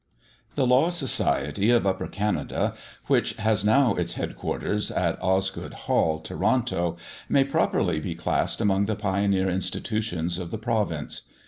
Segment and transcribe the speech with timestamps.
[0.55, 2.73] The Law Society of Upper Canada,
[3.05, 6.97] which has now its headquarters at Osgoode Hall, Toronto,
[7.29, 11.29] may properly be classed among the pioneer institutions of the province.